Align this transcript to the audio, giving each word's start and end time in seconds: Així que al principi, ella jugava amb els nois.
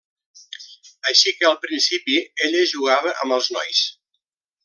Així 1.09 1.33
que 1.41 1.47
al 1.49 1.59
principi, 1.65 2.17
ella 2.47 2.65
jugava 2.73 3.15
amb 3.25 3.39
els 3.39 3.51
nois. 3.59 3.87